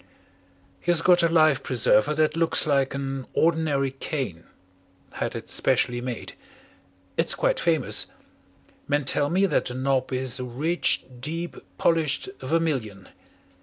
"He 0.79 0.89
has 0.89 1.03
got 1.03 1.21
a 1.21 1.27
life 1.29 1.61
preserver 1.61 2.15
that 2.15 2.35
looks 2.35 2.65
like 2.65 2.95
an 2.95 3.27
ordinary 3.35 3.91
cane 3.91 4.45
had 5.11 5.35
it 5.35 5.47
specially 5.47 6.01
made. 6.01 6.33
It's 7.17 7.35
quite 7.35 7.59
famous. 7.59 8.07
Men 8.87 9.05
tell 9.05 9.29
me 9.29 9.45
that 9.45 9.65
the 9.65 9.75
knob 9.75 10.11
is 10.11 10.39
a 10.39 10.43
rich, 10.43 11.03
deep, 11.19 11.55
polished 11.77 12.29
vermilion. 12.39 13.09